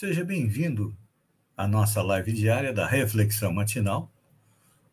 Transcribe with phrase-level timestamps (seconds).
[0.00, 0.96] Seja bem-vindo
[1.54, 4.10] à nossa live diária da Reflexão Matinal,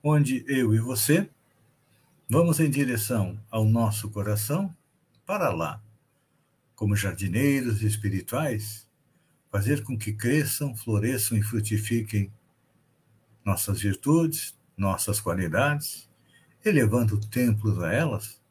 [0.03, 1.29] onde eu e você
[2.29, 4.75] vamos em direção ao nosso coração
[5.25, 5.81] para lá,
[6.75, 8.85] como jardineiros espirituais,
[9.49, 12.29] fazer com que cresçam, floresçam e frutifiquem
[13.45, 16.09] nossas virtudes, nossas qualidades,
[16.65, 18.41] elevando templos a elas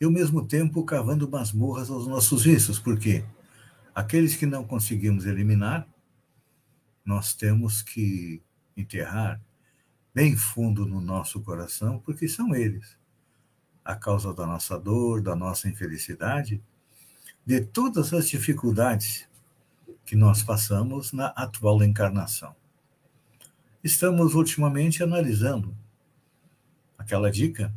[0.00, 3.24] e ao mesmo tempo cavando masmorras aos nossos vícios, porque
[3.98, 5.84] aqueles que não conseguimos eliminar,
[7.04, 8.40] nós temos que
[8.76, 9.40] enterrar
[10.14, 12.96] bem fundo no nosso coração, porque são eles
[13.84, 16.62] a causa da nossa dor, da nossa infelicidade,
[17.44, 19.28] de todas as dificuldades
[20.06, 22.54] que nós passamos na atual encarnação.
[23.82, 25.76] Estamos ultimamente analisando
[26.96, 27.74] aquela dica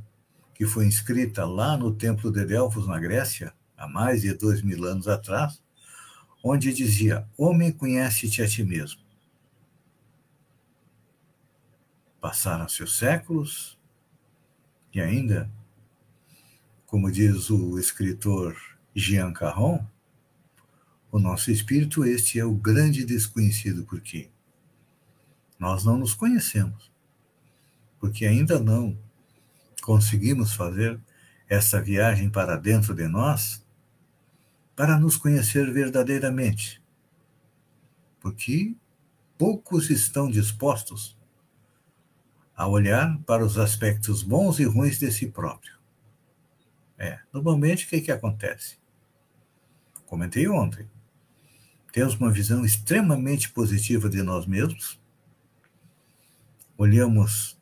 [0.53, 4.85] que foi inscrita lá no Templo de Delfos, na Grécia, há mais de dois mil
[4.85, 5.59] anos atrás,
[6.44, 9.02] onde dizia: Homem, conhece-te a ti mesmo.
[12.20, 13.78] Passaram-se os séculos
[14.94, 15.50] e ainda,
[16.86, 18.56] como diz o escritor
[18.94, 19.86] Jean Carron,
[21.12, 24.30] o nosso espírito, este é o grande desconhecido, porque
[25.59, 26.92] nós não nos conhecemos,
[28.00, 28.97] porque ainda não
[29.81, 31.00] conseguimos fazer
[31.50, 33.60] essa viagem para dentro de nós
[34.81, 36.81] para nos conhecer verdadeiramente.
[38.19, 38.75] Porque
[39.38, 41.16] poucos estão dispostos
[42.56, 45.78] a olhar para os aspectos bons e ruins de si próprio.
[46.97, 48.79] É, normalmente o que, que acontece?
[50.07, 50.89] Comentei ontem.
[51.94, 55.00] Temos uma visão extremamente positiva de nós mesmos,
[56.75, 57.56] olhamos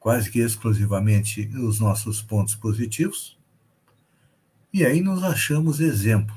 [0.00, 3.40] quase que exclusivamente os nossos pontos positivos,
[4.72, 6.34] e aí nos achamos exemplo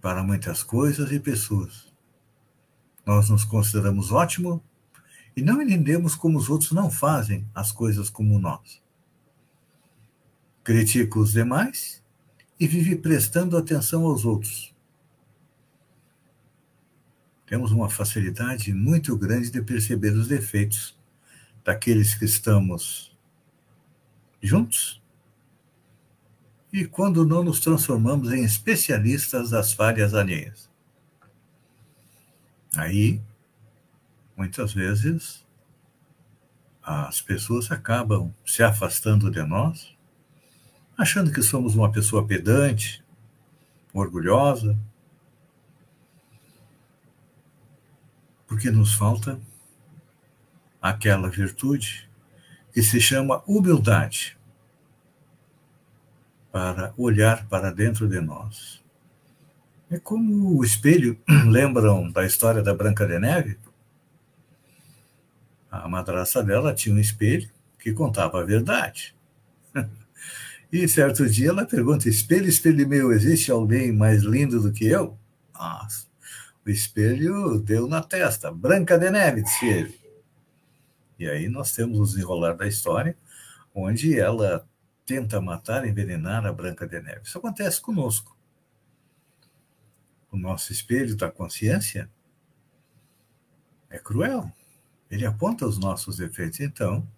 [0.00, 1.92] para muitas coisas e pessoas.
[3.04, 4.62] Nós nos consideramos ótimo
[5.36, 8.80] e não entendemos como os outros não fazem as coisas como nós.
[10.62, 12.04] Critica os demais
[12.58, 14.72] e vive prestando atenção aos outros.
[17.44, 20.96] Temos uma facilidade muito grande de perceber os defeitos
[21.64, 23.16] daqueles que estamos
[24.40, 25.02] juntos.
[26.76, 30.68] E quando não nos transformamos em especialistas das falhas alheias.
[32.76, 33.18] Aí,
[34.36, 35.42] muitas vezes,
[36.82, 39.96] as pessoas acabam se afastando de nós,
[40.98, 43.02] achando que somos uma pessoa pedante,
[43.94, 44.78] orgulhosa,
[48.46, 49.40] porque nos falta
[50.82, 52.06] aquela virtude
[52.70, 54.35] que se chama humildade
[56.56, 58.82] para olhar para dentro de nós.
[59.90, 63.58] É como o espelho, lembram da história da Branca de Neve?
[65.70, 69.14] A madraça dela tinha um espelho que contava a verdade.
[70.72, 75.16] E certo dia ela pergunta: Espelho, espelho meu, existe alguém mais lindo do que eu?
[75.54, 76.06] Nossa,
[76.66, 78.50] o espelho deu na testa.
[78.50, 80.00] Branca de Neve, disse ele.
[81.18, 83.16] E aí nós temos o desenrolar da história,
[83.72, 84.66] onde ela
[85.06, 87.22] tenta matar, envenenar a Branca de Neve.
[87.22, 88.36] Isso acontece conosco.
[90.30, 92.10] O nosso espelho da consciência
[93.88, 94.52] é cruel.
[95.08, 96.58] Ele aponta os nossos defeitos.
[96.58, 97.08] Então,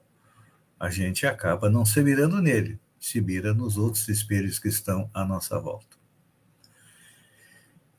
[0.79, 5.25] a gente acaba não se mirando nele, se mira nos outros espelhos que estão à
[5.25, 5.97] nossa volta.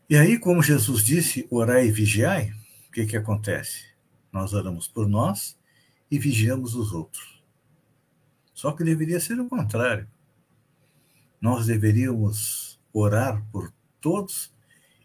[0.07, 2.51] E aí, como Jesus disse, orai e vigiai,
[2.87, 3.85] o que, que acontece?
[4.31, 5.57] Nós oramos por nós
[6.09, 7.38] e vigiamos os outros.
[8.59, 10.05] Só que deveria ser o contrário.
[11.39, 13.71] Nós deveríamos orar por
[14.01, 14.53] todos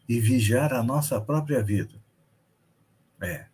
[0.08, 1.94] e vigiar a nossa própria vida.
[3.20, 3.46] É.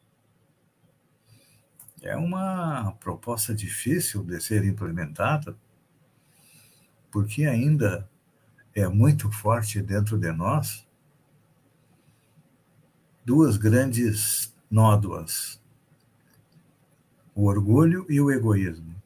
[2.01, 5.55] É uma proposta difícil de ser implementada,
[7.11, 8.09] porque ainda
[8.75, 10.89] é muito forte dentro de nós
[13.23, 15.61] duas grandes nódoas:
[17.35, 19.00] o orgulho e o egoísmo.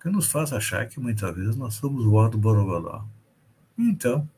[0.00, 3.04] Que nos faz achar que muitas vezes nós somos o ó do Borogodó.
[3.76, 4.28] Então,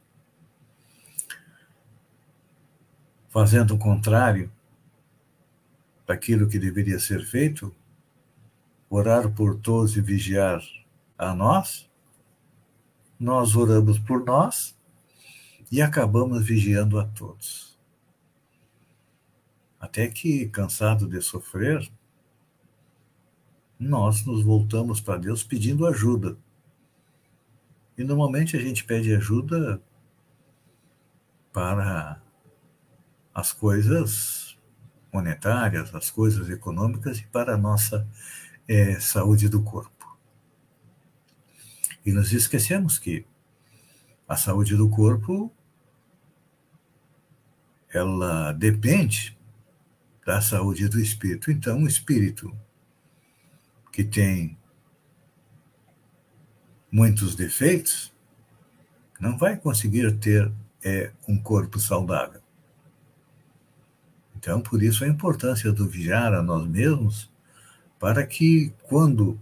[3.28, 4.50] fazendo o contrário
[6.06, 7.74] daquilo que deveria ser feito,
[8.88, 10.60] orar por todos e vigiar
[11.16, 11.88] a nós,
[13.18, 14.76] nós oramos por nós
[15.70, 17.78] e acabamos vigiando a todos.
[19.78, 21.90] Até que, cansado de sofrer,
[23.80, 26.36] nós nos voltamos para Deus pedindo ajuda.
[27.96, 29.82] E normalmente a gente pede ajuda
[31.50, 32.20] para
[33.34, 34.58] as coisas
[35.10, 38.06] monetárias, as coisas econômicas e para a nossa
[38.68, 40.18] é, saúde do corpo.
[42.04, 43.24] E nos esquecemos que
[44.28, 45.50] a saúde do corpo
[47.92, 49.36] ela depende
[50.24, 51.50] da saúde do espírito.
[51.50, 52.54] Então, o espírito
[53.92, 54.56] que tem
[56.90, 58.12] muitos defeitos
[59.20, 60.50] não vai conseguir ter
[60.82, 62.40] é, um corpo saudável.
[64.34, 67.30] Então, por isso a importância do vigiar a nós mesmos,
[67.98, 69.38] para que quando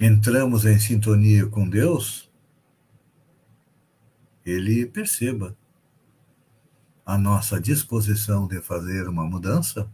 [0.00, 2.28] entramos em sintonia com Deus,
[4.44, 5.56] Ele perceba
[7.06, 9.88] a nossa disposição de fazer uma mudança,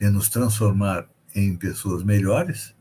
[0.00, 2.74] de nos transformar em pessoas melhores,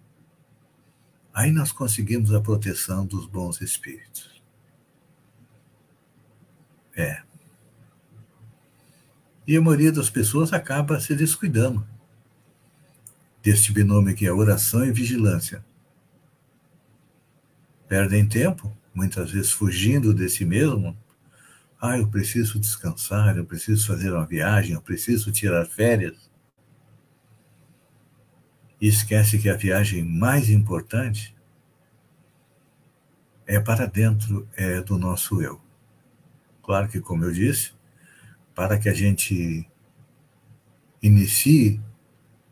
[1.34, 4.42] aí nós conseguimos a proteção dos bons espíritos.
[6.96, 7.22] É.
[9.48, 11.88] E a maioria das pessoas acaba se descuidando
[13.42, 15.64] deste binômio que é oração e vigilância.
[17.88, 20.96] Perdem tempo, muitas vezes fugindo de si mesmo.
[21.82, 26.29] Ah, eu preciso descansar, eu preciso fazer uma viagem, eu preciso tirar férias.
[28.80, 31.36] E esquece que a viagem mais importante
[33.46, 35.60] é para dentro é, do nosso eu.
[36.64, 37.72] Claro que, como eu disse,
[38.54, 39.68] para que a gente
[41.02, 41.82] inicie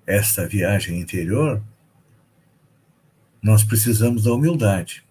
[0.05, 1.61] esta viagem interior,
[3.41, 5.05] nós precisamos da humildade.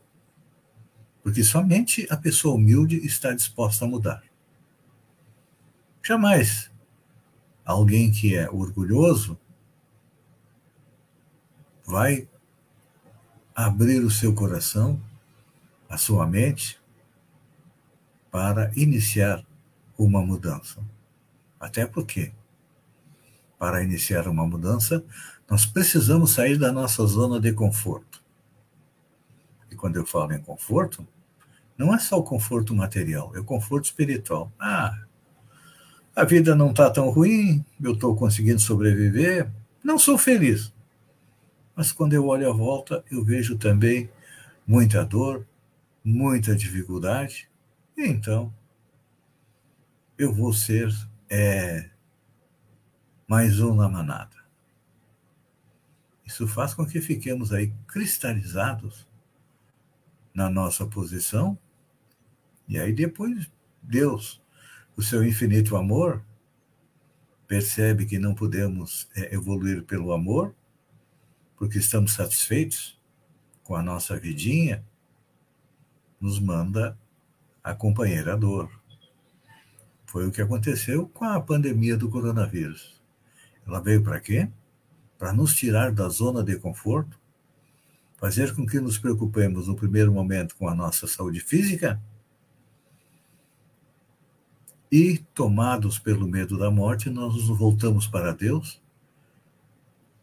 [1.22, 4.22] Porque somente a pessoa humilde está disposta a mudar.
[6.02, 6.70] Jamais
[7.64, 9.38] alguém que é orgulhoso
[11.86, 12.28] vai
[13.54, 15.00] abrir o seu coração,
[15.88, 16.78] a sua mente,
[18.30, 19.42] para iniciar
[19.96, 20.82] uma mudança.
[21.58, 22.32] Até porque,
[23.58, 25.02] para iniciar uma mudança,
[25.48, 28.22] nós precisamos sair da nossa zona de conforto.
[29.70, 31.06] E quando eu falo em conforto,
[31.78, 34.52] não é só o conforto material, é o conforto espiritual.
[34.58, 34.98] Ah,
[36.14, 39.50] a vida não está tão ruim, eu estou conseguindo sobreviver,
[39.84, 40.72] não sou feliz.
[41.76, 44.10] Mas quando eu olho à volta, eu vejo também
[44.66, 45.46] muita dor,
[46.02, 47.50] muita dificuldade,
[47.94, 48.52] e então
[50.16, 50.88] eu vou ser
[51.28, 51.90] é,
[53.28, 54.34] mais um na manada.
[56.24, 59.06] Isso faz com que fiquemos aí cristalizados
[60.32, 61.58] na nossa posição,
[62.66, 63.50] e aí depois
[63.82, 64.42] Deus,
[64.96, 66.24] o seu infinito amor,
[67.46, 70.54] percebe que não podemos é, evoluir pelo amor,
[71.56, 73.00] porque estamos satisfeitos
[73.64, 74.84] com a nossa vidinha,
[76.20, 76.96] nos manda
[77.62, 78.70] a companheira dor,
[80.06, 83.00] foi o que aconteceu com a pandemia do coronavírus.
[83.66, 84.48] Ela veio para quê?
[85.18, 87.18] Para nos tirar da zona de conforto,
[88.16, 92.00] fazer com que nos preocupemos no primeiro momento com a nossa saúde física
[94.90, 98.80] e, tomados pelo medo da morte, nós nos voltamos para Deus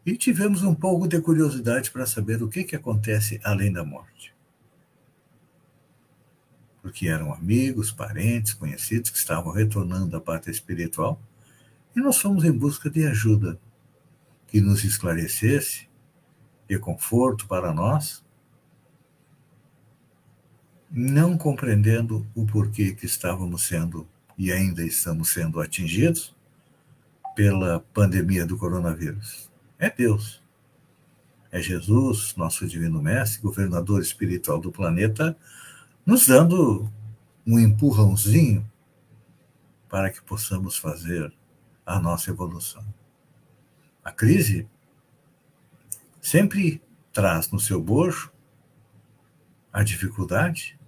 [0.05, 4.33] e tivemos um pouco de curiosidade para saber o que, que acontece além da morte
[6.83, 11.17] porque eram amigos, parentes, conhecidos que estavam retornando à parte espiritual,
[11.95, 13.57] e nós fomos em busca de ajuda
[14.48, 15.88] que nos esclarecesse,
[16.67, 18.22] de conforto para nós,
[20.91, 24.05] não compreendendo o porquê que estávamos sendo
[24.38, 26.36] e ainda estamos sendo atingidos
[27.33, 29.52] pela pandemia do coronavírus.
[29.83, 30.41] É Deus.
[31.51, 35.37] É Jesus, nosso divino mestre, governador espiritual do planeta,
[36.05, 36.89] nos dando
[37.45, 38.65] um empurrãozinho
[39.89, 41.33] para que possamos fazer
[41.85, 42.81] a nossa evolução.
[44.01, 44.65] A crise
[46.21, 48.31] sempre traz no seu bojo
[49.73, 50.79] a dificuldade,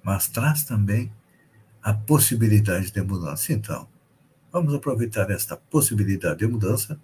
[0.00, 1.12] mas traz também
[1.82, 3.52] a possibilidade de mudança.
[3.52, 3.88] Então,
[4.52, 7.00] vamos aproveitar esta possibilidade de mudança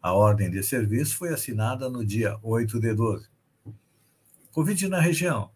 [0.00, 3.26] A ordem de serviço foi assinada no dia 8 de 12.
[4.52, 5.50] Covid na região.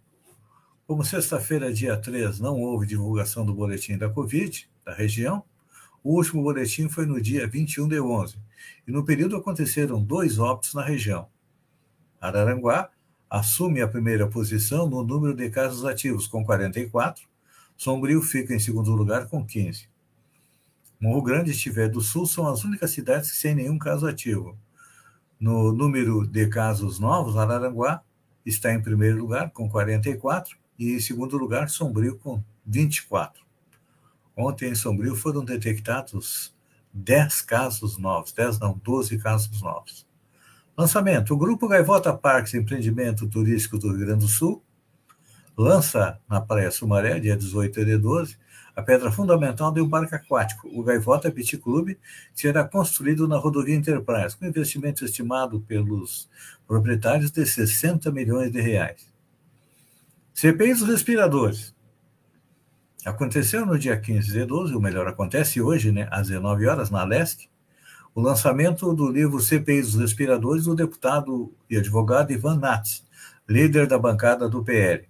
[0.91, 5.45] Como sexta-feira, dia 3, não houve divulgação do boletim da Covid da região,
[6.03, 8.37] o último boletim foi no dia 21 de 11,
[8.89, 11.29] e no período aconteceram dois óbitos na região.
[12.21, 12.91] Araranguá
[13.31, 17.25] assume a primeira posição no número de casos ativos, com 44,
[17.77, 19.89] Sombrio fica em segundo lugar, com 15.
[20.99, 24.59] Morro Grande e Estiver do Sul são as únicas cidades sem nenhum caso ativo.
[25.39, 28.03] No número de casos novos, Araranguá
[28.45, 33.45] está em primeiro lugar, com 44, e, em segundo lugar, Sombrio, com 24.
[34.35, 36.55] Ontem, em Sombrio, foram detectados
[36.95, 40.07] 10 casos novos, 10 não, 12 casos novos.
[40.75, 44.65] Lançamento: o Grupo Gaivota Parques Empreendimento Turístico do Rio Grande do Sul
[45.55, 48.39] lança na Praia Sumaré, dia 18 de 12,
[48.75, 51.99] a pedra fundamental de um parque aquático, o Gaivota Petit Clube,
[52.35, 56.31] que será construído na rodovia Enterprise, com investimento estimado pelos
[56.67, 59.10] proprietários de 60 milhões de reais.
[60.41, 61.75] CPI dos respiradores.
[63.05, 67.05] Aconteceu no dia 15 de 12, ou melhor, acontece hoje, né, às 19 horas, na
[67.05, 67.47] LESC,
[68.15, 73.05] o lançamento do livro CPI dos respiradores do deputado e advogado Ivan Nats,
[73.47, 75.07] líder da bancada do PL.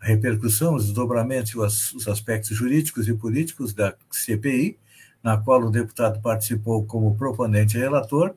[0.00, 1.56] A repercussão, os desdobramentos e
[1.96, 4.76] os aspectos jurídicos e políticos da CPI,
[5.22, 8.34] na qual o deputado participou como proponente e relator,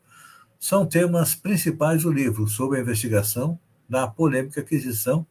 [0.59, 3.57] são temas principais do livro sobre a investigação
[3.89, 5.25] da polêmica aquisição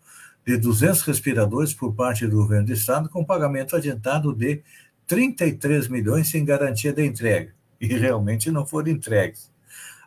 [0.46, 4.62] de 200 respiradores por parte do governo do estado com pagamento adiantado de
[5.06, 9.50] 33 milhões sem garantia de entrega e realmente não foram entregues.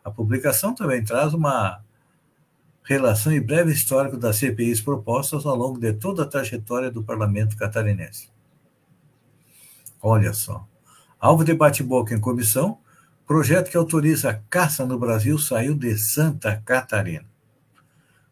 [0.04, 1.84] A publicação também traz uma
[2.84, 7.58] relação e breve histórico das CPIs propostas ao longo de toda a trajetória do parlamento
[7.58, 8.30] catarinense.
[10.02, 10.68] Olha só.
[11.20, 12.78] Alvo de bate-boca em comissão,
[13.26, 17.26] projeto que autoriza a caça no Brasil saiu de Santa Catarina.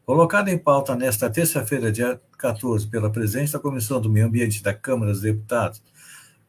[0.06, 4.74] Colocado em pauta nesta terça-feira, dia 14, pela presidente da Comissão do Meio Ambiente da
[4.74, 5.82] Câmara dos Deputados,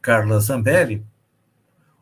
[0.01, 1.05] Carla Zambelli,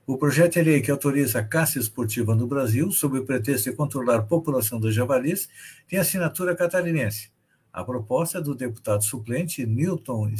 [0.07, 3.75] o projeto de lei que autoriza a caça esportiva no Brasil, sob o pretexto de
[3.75, 5.47] controlar a população dos javalis,
[5.87, 7.31] tem assinatura catarinense.
[7.71, 10.33] A proposta é do deputado suplente Newton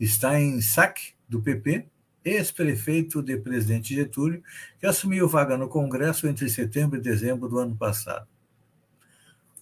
[0.00, 1.86] Steinsack, do PP,
[2.24, 4.42] ex-prefeito de Presidente Getúlio,
[4.80, 8.26] que assumiu vaga no Congresso entre setembro e dezembro do ano passado.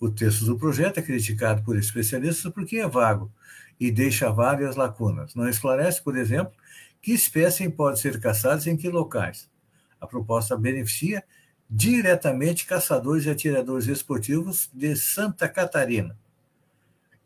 [0.00, 3.30] O texto do projeto é criticado por especialistas porque é vago
[3.78, 5.34] e deixa várias lacunas.
[5.34, 6.52] Não esclarece, por exemplo,
[7.00, 9.48] que espécie pode ser caçada em que locais.
[10.00, 11.24] A proposta beneficia
[11.68, 16.16] diretamente caçadores e atiradores esportivos de Santa Catarina,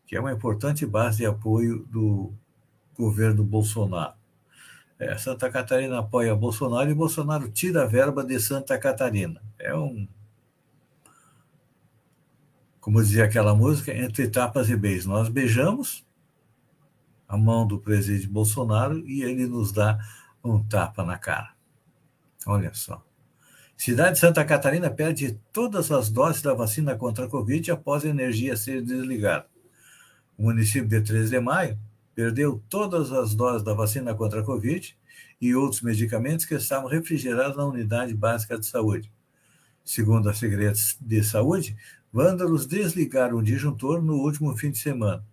[0.06, 2.32] que é uma importante base de apoio do
[2.96, 4.14] governo Bolsonaro.
[4.98, 9.40] É, Santa Catarina apoia Bolsonaro e Bolsonaro tira a verba de Santa Catarina.
[9.58, 10.06] É um
[12.80, 15.06] como dizia aquela música, entre tapas e beijos.
[15.06, 16.04] Nós beijamos
[17.28, 19.98] a mão do presidente Bolsonaro e ele nos dá
[20.42, 21.50] um tapa na cara.
[22.46, 23.04] Olha só.
[23.76, 28.08] Cidade de Santa Catarina perde todas as doses da vacina contra a Covid após a
[28.08, 29.46] energia ser desligada.
[30.36, 31.78] O município de 13 de maio
[32.14, 34.96] perdeu todas as doses da vacina contra a Covid
[35.40, 39.10] e outros medicamentos que estavam refrigerados na unidade básica de saúde.
[39.84, 41.76] Segundo a Secretaria de Saúde,
[42.12, 45.24] vândalos desligaram o disjuntor no último fim de semana.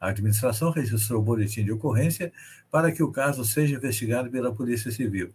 [0.00, 2.32] A administração registrou o boletim de ocorrência
[2.70, 5.32] para que o caso seja investigado pela Polícia Civil.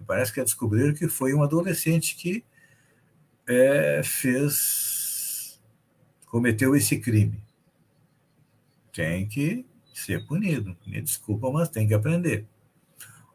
[0.00, 2.44] E parece que descobriram que foi um adolescente que
[3.46, 5.60] é, fez,
[6.26, 7.42] cometeu esse crime.
[8.92, 10.76] Tem que ser punido.
[10.86, 12.46] Me desculpa, mas tem que aprender.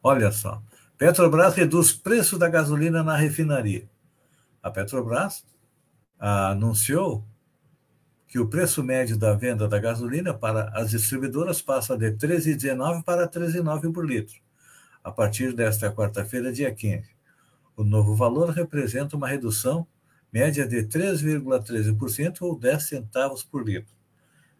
[0.03, 0.61] Olha só.
[0.97, 3.87] Petrobras reduz preço da gasolina na refinaria.
[4.61, 5.45] A Petrobras
[6.19, 7.23] anunciou
[8.27, 13.03] que o preço médio da venda da gasolina para as distribuidoras passa de R$ 13,19
[13.03, 14.35] para R$ 13,9 por litro,
[15.03, 17.09] a partir desta quarta-feira, dia 15.
[17.75, 19.87] O novo valor representa uma redução
[20.31, 23.95] média de 3,13% ou 10 centavos por litro.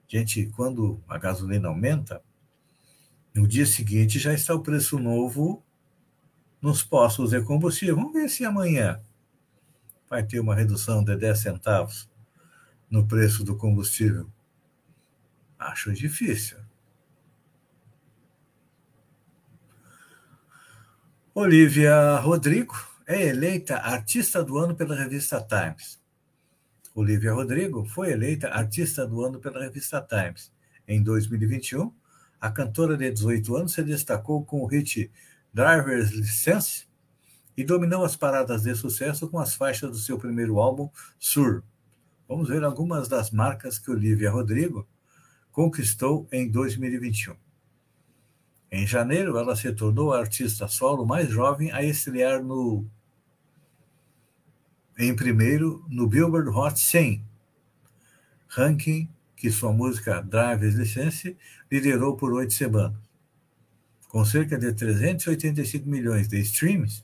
[0.07, 2.21] Gente, quando a gasolina aumenta,
[3.35, 5.63] no dia seguinte já está o preço novo
[6.61, 7.95] nos postos de combustível.
[7.95, 9.01] Vamos ver se amanhã
[10.09, 12.09] vai ter uma redução de 10 centavos
[12.89, 14.29] no preço do combustível?
[15.59, 16.57] Acho difícil.
[21.33, 26.01] Olivia Rodrigo é eleita artista do ano pela revista Times.
[26.95, 30.51] Olivia Rodrigo foi eleita artista do ano pela revista Times.
[30.87, 31.93] Em 2021,
[32.41, 35.11] a cantora de 18 anos se destacou com o hit
[35.53, 36.87] Driver's License
[37.57, 41.63] e dominou as paradas de sucesso com as faixas do seu primeiro álbum, Sur.
[42.29, 44.87] Vamos ver algumas das marcas que Olivia Rodrigo
[45.51, 47.35] conquistou em 2021.
[48.71, 52.85] Em janeiro, ela se tornou a artista solo mais jovem a estrear no
[54.99, 57.23] em primeiro no Billboard Hot 100,
[58.47, 61.37] ranking que sua música Driver's License
[61.71, 62.97] liderou por oito semanas.
[64.09, 67.03] Com cerca de 385 milhões de streams,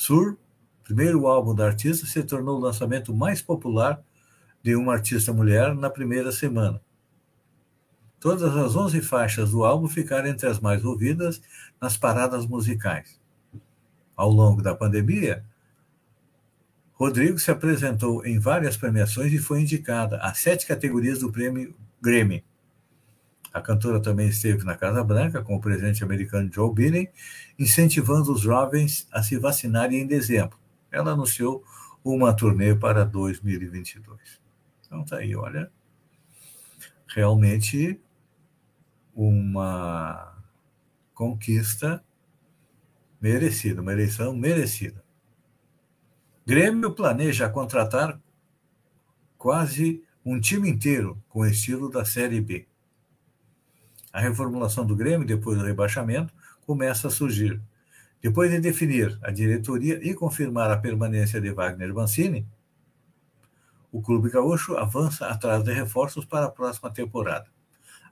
[0.00, 0.38] Sur,
[0.82, 4.02] primeiro álbum da artista, se tornou o lançamento mais popular
[4.62, 6.80] de uma artista mulher na primeira semana.
[8.18, 11.42] Todas as 11 faixas do álbum ficaram entre as mais ouvidas
[11.78, 13.20] nas paradas musicais.
[14.16, 15.44] Ao longo da pandemia,
[16.94, 22.42] Rodrigo se apresentou em várias premiações e foi indicada a sete categorias do prêmio Grammy.
[23.52, 27.08] A cantora também esteve na Casa Branca com o presidente americano Joe Biden,
[27.58, 30.58] incentivando os jovens a se vacinarem em dezembro.
[30.90, 31.64] Ela anunciou
[32.04, 34.40] uma turnê para 2022.
[34.86, 35.70] Então tá aí, olha,
[37.08, 38.00] realmente
[39.14, 40.36] uma
[41.12, 42.02] conquista
[43.20, 45.04] merecida, uma eleição merecida.
[46.46, 48.20] Grêmio planeja contratar
[49.36, 52.66] quase um time inteiro com estilo da Série B.
[54.12, 56.32] A reformulação do Grêmio, depois do rebaixamento,
[56.66, 57.60] começa a surgir.
[58.20, 62.46] Depois de definir a diretoria e confirmar a permanência de Wagner Mancini,
[63.92, 67.46] o Clube Gaúcho avança atrás de reforços para a próxima temporada.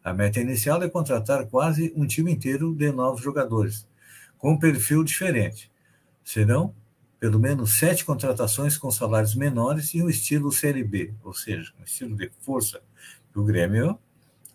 [0.03, 3.87] A meta inicial é contratar quase um time inteiro de novos jogadores,
[4.39, 5.71] com um perfil diferente.
[6.25, 6.75] Serão
[7.21, 11.85] pelo menos sete contratações com salários menores e um estilo Série B, ou seja, um
[11.85, 12.81] estilo de força
[13.33, 13.99] que o Grêmio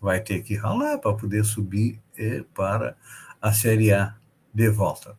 [0.04, 2.94] vai ter que ralar para poder subir eh, para
[3.40, 4.14] a Série A
[4.52, 5.16] de volta.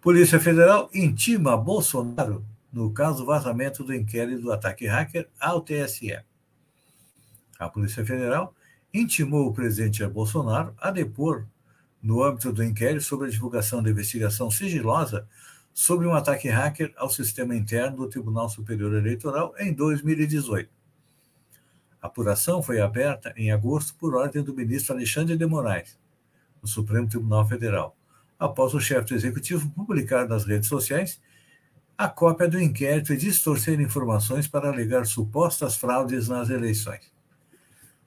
[0.00, 6.18] Polícia Federal intima Bolsonaro no caso vazamento do inquérito do ataque hacker ao TSE.
[7.56, 8.52] A Polícia Federal
[8.92, 11.46] intimou o presidente Bolsonaro a depor
[12.02, 15.28] no âmbito do inquérito sobre a divulgação da investigação sigilosa
[15.72, 20.81] sobre um ataque hacker ao sistema interno do Tribunal Superior Eleitoral em 2018.
[22.02, 25.96] A apuração foi aberta em agosto por ordem do ministro Alexandre de Moraes,
[26.60, 27.96] no Supremo Tribunal Federal,
[28.36, 31.20] após o chefe do executivo publicar nas redes sociais
[31.96, 37.12] a cópia do inquérito e distorcer informações para alegar supostas fraudes nas eleições.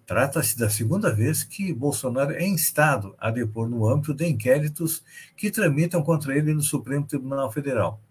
[0.05, 5.01] Trata-se da segunda vez que Bolsonaro é instado a depor no âmbito de inquéritos
[5.37, 8.01] que tramitam contra ele no Supremo Tribunal Federal.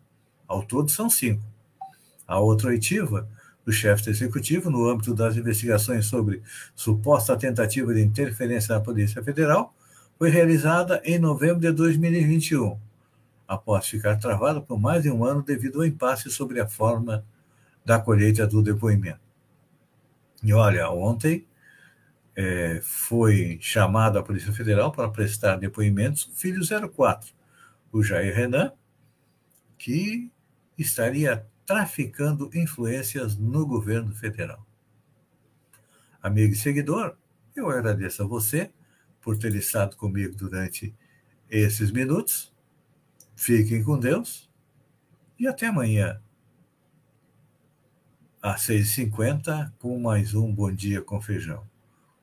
[0.48, 1.44] Ao todo, são cinco.
[2.26, 3.28] A outra oitiva,
[3.64, 6.42] do chefe do executivo, no âmbito das investigações sobre
[6.74, 9.74] suposta tentativa de interferência na Polícia Federal,
[10.18, 12.78] foi realizada em novembro de 2021
[13.46, 17.24] após ficar travada por mais de um ano devido ao impasse sobre a forma
[17.84, 19.20] da colheita do depoimento.
[20.42, 21.46] E olha, ontem
[22.36, 27.32] é, foi chamado a Polícia Federal para prestar depoimentos o filho 04,
[27.92, 28.72] o Jair Renan,
[29.78, 30.30] que
[30.76, 34.66] estaria traficando influências no governo federal.
[36.22, 37.16] Amigo e seguidor,
[37.54, 38.70] eu agradeço a você
[39.20, 40.94] por ter estado comigo durante
[41.50, 42.54] esses minutos
[43.36, 44.48] Fiquem com Deus
[45.38, 46.20] e até amanhã.
[48.40, 51.68] às 6h50 com mais um Bom Dia com Feijão.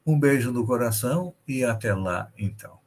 [0.06, 2.81] Um beijo no coração e até lá, então.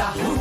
[0.00, 0.39] 나혼